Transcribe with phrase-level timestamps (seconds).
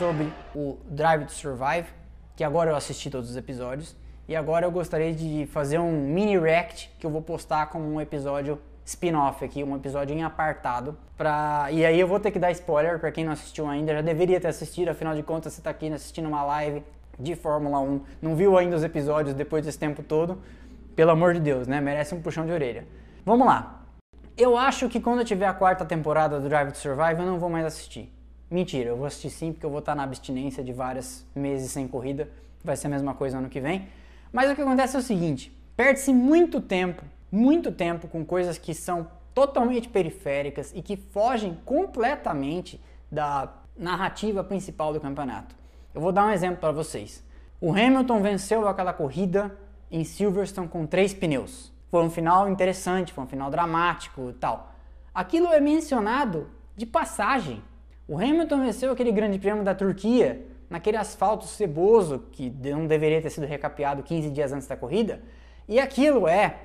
[0.00, 1.86] sobre o Drive to Survive,
[2.34, 3.94] que agora eu assisti todos os episódios.
[4.26, 8.00] E agora eu gostaria de fazer um mini react que eu vou postar como um
[8.00, 10.96] episódio spin-off aqui, um episódio em apartado.
[11.18, 11.66] Pra...
[11.70, 14.40] E aí eu vou ter que dar spoiler para quem não assistiu ainda, já deveria
[14.40, 16.82] ter assistido, afinal de contas você está aqui assistindo uma live
[17.18, 20.40] de Fórmula 1, não viu ainda os episódios depois desse tempo todo,
[20.96, 21.78] pelo amor de Deus, né?
[21.78, 22.86] Merece um puxão de orelha.
[23.26, 23.84] Vamos lá.
[24.34, 27.38] Eu acho que quando eu tiver a quarta temporada do Drive to Survive eu não
[27.38, 28.10] vou mais assistir.
[28.50, 31.86] Mentira, eu vou assistir sim porque eu vou estar na abstinência de vários meses sem
[31.86, 32.28] corrida,
[32.64, 33.88] vai ser a mesma coisa ano que vem.
[34.32, 38.74] Mas o que acontece é o seguinte: perde-se muito tempo, muito tempo com coisas que
[38.74, 45.54] são totalmente periféricas e que fogem completamente da narrativa principal do campeonato.
[45.94, 47.24] Eu vou dar um exemplo para vocês.
[47.60, 49.56] O Hamilton venceu aquela corrida
[49.90, 51.72] em Silverstone com três pneus.
[51.90, 54.72] Foi um final interessante, foi um final dramático e tal.
[55.12, 57.62] Aquilo é mencionado de passagem.
[58.10, 63.30] O Hamilton venceu aquele grande prêmio da Turquia naquele asfalto ceboso que não deveria ter
[63.30, 65.22] sido recapeado 15 dias antes da corrida.
[65.68, 66.56] E aquilo é,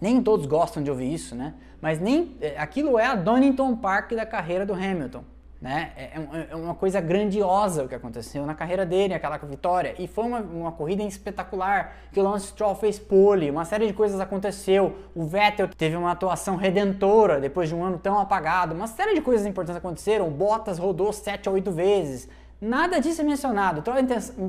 [0.00, 1.52] nem todos gostam de ouvir isso, né?
[1.78, 5.22] Mas nem é, aquilo é a Donington Park da carreira do Hamilton.
[5.64, 5.92] Né?
[5.96, 9.94] É, é, é, uma coisa grandiosa o que aconteceu na carreira dele, aquela vitória.
[9.98, 13.94] E foi uma, uma corrida espetacular, que o Lance Stroll fez pole, uma série de
[13.94, 14.94] coisas aconteceu.
[15.14, 18.74] O Vettel teve uma atuação redentora depois de um ano tão apagado.
[18.74, 20.28] Uma série de coisas importantes aconteceram.
[20.28, 22.28] O Bottas rodou 7 a 8 vezes.
[22.60, 23.80] Nada disso é mencionado.
[23.80, 23.94] Então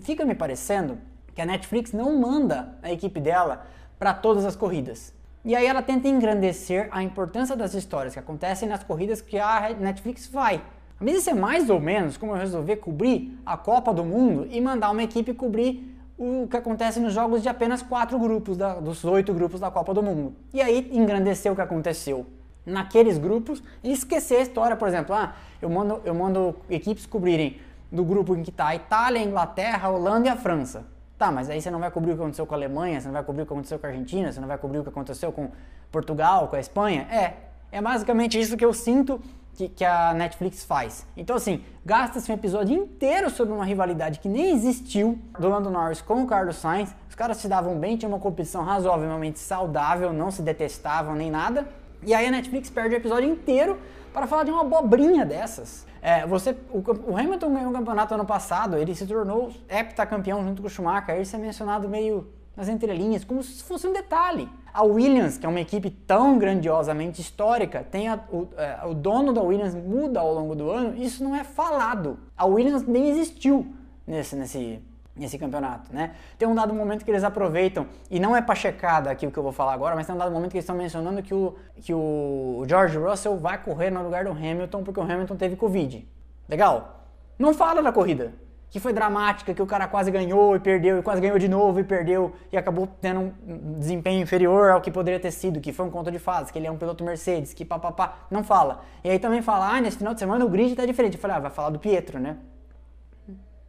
[0.00, 0.98] fica me parecendo
[1.32, 3.64] que a Netflix não manda a equipe dela
[4.00, 5.14] para todas as corridas.
[5.44, 9.70] E aí ela tenta engrandecer a importância das histórias que acontecem nas corridas que a
[9.78, 10.60] Netflix vai.
[11.00, 14.60] Mas isso é mais ou menos como eu resolver cobrir a Copa do Mundo e
[14.60, 19.04] mandar uma equipe cobrir o que acontece nos jogos de apenas quatro grupos, da, dos
[19.04, 20.34] oito grupos da Copa do Mundo.
[20.52, 22.26] E aí engrandecer o que aconteceu
[22.64, 27.58] naqueles grupos e esquecer a história, por exemplo, ah, eu mando, eu mando equipes cobrirem
[27.90, 30.86] do grupo em que está a Itália, a Inglaterra, a Holanda e a França.
[31.18, 33.12] Tá, mas aí você não vai cobrir o que aconteceu com a Alemanha, você não
[33.12, 35.30] vai cobrir o que aconteceu com a Argentina, você não vai cobrir o que aconteceu
[35.30, 35.50] com
[35.92, 37.02] Portugal, com a Espanha?
[37.10, 37.34] É,
[37.70, 39.20] é basicamente isso que eu sinto
[39.54, 41.06] que, que a Netflix faz.
[41.16, 46.00] Então, assim, gasta-se um episódio inteiro sobre uma rivalidade que nem existiu do Lando Norris
[46.00, 46.94] com o Carlos Sainz.
[47.08, 51.66] Os caras se davam bem, tinha uma competição razoavelmente saudável, não se detestavam nem nada.
[52.02, 53.78] E aí a Netflix perde o episódio inteiro
[54.12, 55.86] para falar de uma abobrinha dessas.
[56.02, 60.60] É, você, o, o, Hamilton ganhou o campeonato ano passado, ele se tornou heptacampeão junto
[60.60, 64.48] com o Schumacher, isso é mencionado meio nas entrelinhas, como se fosse um detalhe.
[64.72, 69.32] A Williams, que é uma equipe tão grandiosamente histórica, tem a, o, é, o dono
[69.32, 72.18] da Williams muda ao longo do ano, isso não é falado.
[72.36, 73.66] A Williams nem existiu
[74.06, 74.82] nesse, nesse,
[75.14, 76.14] nesse campeonato, né?
[76.38, 79.38] Tem um dado momento que eles aproveitam, e não é para checar aqui o que
[79.38, 81.54] eu vou falar agora, mas tem um dado momento que eles estão mencionando que o,
[81.76, 86.06] que o George Russell vai correr no lugar do Hamilton porque o Hamilton teve Covid.
[86.48, 87.06] Legal?
[87.38, 91.02] Não fala da corrida que foi dramática, que o cara quase ganhou e perdeu, e
[91.02, 95.20] quase ganhou de novo e perdeu, e acabou tendo um desempenho inferior ao que poderia
[95.20, 97.64] ter sido, que foi um conto de fadas, que ele é um piloto Mercedes, que
[97.64, 98.82] papapá, não fala.
[99.04, 101.14] E aí também fala, ah, nesse final de semana o grid tá diferente.
[101.14, 102.36] Eu falei, ah, vai falar do Pietro, né?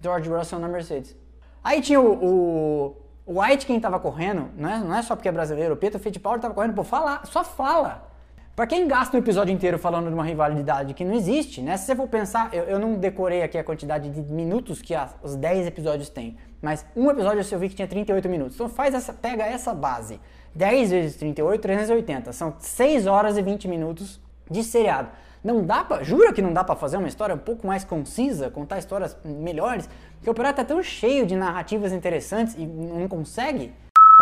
[0.00, 1.16] George Russell na Mercedes.
[1.62, 2.96] Aí tinha o,
[3.26, 5.98] o, White quem tava correndo, não é, não é só porque é brasileiro, o Pietro
[5.98, 8.05] Fittipaldi tava correndo, pô, fala, só fala.
[8.56, 11.76] Para quem gasta um episódio inteiro falando de uma rivalidade que não existe, né?
[11.76, 15.14] Se você for pensar, eu, eu não decorei aqui a quantidade de minutos que as,
[15.22, 18.54] os 10 episódios têm, mas um episódio eu vi que tinha 38 minutos.
[18.54, 20.18] Então faz essa, pega essa base.
[20.54, 22.32] 10 vezes 38, 380.
[22.32, 24.18] São 6 horas e 20 minutos
[24.50, 25.10] de seriado.
[25.44, 28.48] Não dá pra, jura que não dá para fazer uma história um pouco mais concisa,
[28.48, 29.86] contar histórias melhores?
[30.14, 33.74] Porque o operário tá tão cheio de narrativas interessantes e não consegue?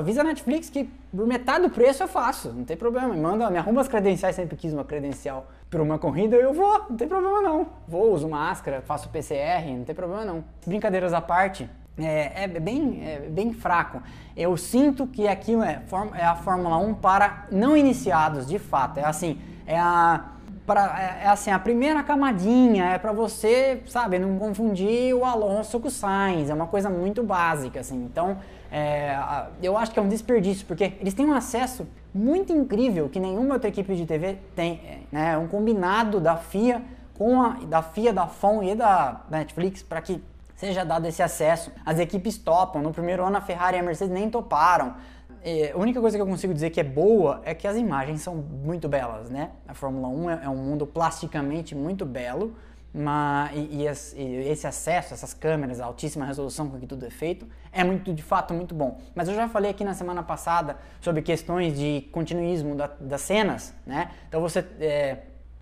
[0.00, 0.84] Avisa a Netflix que
[1.14, 3.14] por metade do preço eu faço, não tem problema.
[3.14, 6.86] Me manda, me arruma as credenciais, sempre quis uma credencial para uma corrida, eu vou,
[6.90, 7.66] não tem problema não.
[7.86, 10.44] Vou, uso máscara, faço PCR, não tem problema não.
[10.66, 11.68] Brincadeiras à parte,
[11.98, 14.02] é, é, bem, é bem fraco.
[14.36, 15.82] Eu sinto que aquilo é,
[16.14, 18.98] é a Fórmula 1 para não iniciados, de fato.
[18.98, 20.24] É assim, é a
[20.66, 25.80] pra, é, é, assim, a primeira camadinha é para você, sabe, não confundir o Alonso
[25.80, 28.04] com o Sainz, é uma coisa muito básica, assim.
[28.04, 28.38] Então,
[28.70, 29.18] é,
[29.62, 33.54] eu acho que é um desperdício, porque eles têm um acesso muito incrível que nenhuma
[33.54, 35.32] outra equipe de TV tem, é, né?
[35.32, 36.82] É um combinado da FIA
[37.14, 40.22] com a da FIA, da FON e da Netflix para que
[40.56, 41.72] seja dado esse acesso.
[41.84, 42.82] As equipes topam.
[42.82, 44.94] No primeiro ano a Ferrari e a Mercedes nem toparam.
[45.42, 48.20] É, a única coisa que eu consigo dizer que é boa é que as imagens
[48.20, 49.50] são muito belas, né?
[49.66, 52.54] A Fórmula 1 é, é um mundo plasticamente muito belo,
[52.92, 53.86] mas, e,
[54.18, 58.12] e, esse acesso, essas câmeras, a altíssima resolução com que tudo é feito, é muito,
[58.12, 58.98] de fato muito bom.
[59.14, 63.74] Mas eu já falei aqui na semana passada sobre questões de continuismo da, das cenas,
[63.86, 64.10] né?
[64.28, 65.18] Então você, é,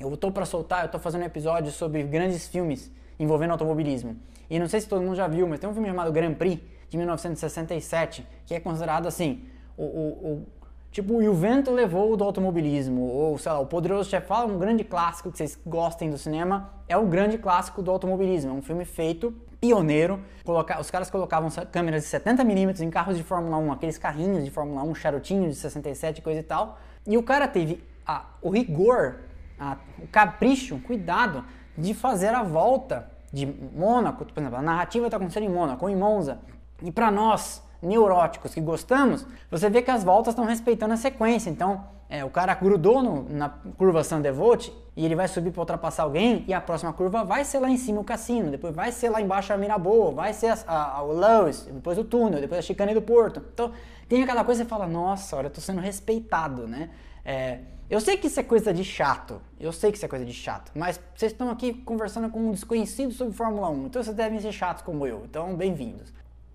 [0.00, 4.16] eu estou para soltar, eu estou fazendo um episódio sobre grandes filmes envolvendo automobilismo.
[4.50, 6.60] E não sei se todo mundo já viu, mas tem um filme chamado Grand Prix,
[6.88, 9.44] de 1967, que é considerado assim,
[9.76, 10.46] o, o, o
[10.92, 15.32] tipo, o vento levou do automobilismo, ou sei lá, o Poderoso Chefão, um grande clássico
[15.32, 18.50] que vocês gostem do cinema, é o grande clássico do automobilismo.
[18.50, 20.20] É um filme feito pioneiro.
[20.44, 24.50] Coloca, os caras colocavam câmeras de 70mm em carros de Fórmula 1, aqueles carrinhos de
[24.50, 26.78] Fórmula 1, charutinhos de 67, coisa e tal.
[27.06, 29.20] E o cara teve a, o rigor,
[29.58, 31.44] a, o capricho, o cuidado
[31.76, 35.96] de fazer a volta de Mônaco, por exemplo, a narrativa está acontecendo em Mônaco em
[35.96, 36.38] Monza.
[36.82, 41.50] E para nós, neuróticos que gostamos, você vê que as voltas estão respeitando a sequência.
[41.50, 46.02] Então, é, o cara grudou no, na curva Sandevolt e ele vai subir para ultrapassar
[46.02, 49.08] alguém e a próxima curva vai ser lá em cima o cassino, depois vai ser
[49.08, 52.58] lá embaixo a Miraboa, vai ser a, a, a, o Lewis, depois o túnel, depois
[52.58, 53.42] a chicane do Porto.
[53.52, 53.72] Então,
[54.08, 56.90] tem aquela coisa que você fala, nossa, olha, eu tô sendo respeitado, né?
[57.24, 60.24] É, eu sei que isso é coisa de chato, eu sei que isso é coisa
[60.24, 64.14] de chato, mas vocês estão aqui conversando com um desconhecido sobre Fórmula 1, então vocês
[64.16, 66.12] devem ser chatos como eu, então bem-vindos.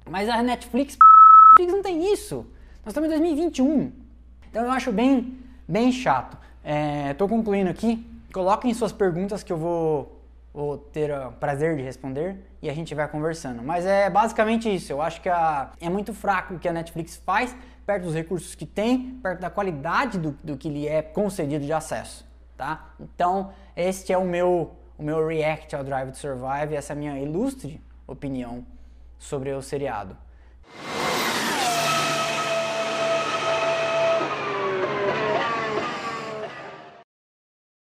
[0.09, 0.97] Mas a Netflix,
[1.57, 2.45] Netflix não tem isso.
[2.85, 3.91] Nós estamos em 2021.
[4.49, 6.37] Então eu acho bem, bem chato.
[7.11, 8.05] Estou é, concluindo aqui.
[8.31, 10.21] Coloquem suas perguntas que eu vou,
[10.53, 13.63] vou ter o prazer de responder e a gente vai conversando.
[13.63, 14.91] Mas é basicamente isso.
[14.91, 17.55] Eu acho que a, é muito fraco o que a Netflix faz,
[17.85, 21.73] perto dos recursos que tem, perto da qualidade do, do que lhe é concedido de
[21.73, 22.27] acesso.
[22.55, 22.89] Tá?
[22.99, 26.97] Então, este é o meu, o meu react ao Drive to Survive, essa é a
[26.97, 28.65] minha ilustre opinião
[29.17, 30.15] sobre o seriado.